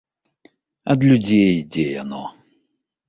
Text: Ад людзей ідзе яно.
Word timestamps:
Ад 0.95 0.99
людзей 1.11 1.49
ідзе 1.61 1.85
яно. 2.03 2.23